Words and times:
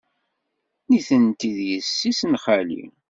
Nitenti 0.89 1.49
d 1.57 1.59
yessi-s 1.69 2.21
n 2.31 2.33
xali. 2.43 2.83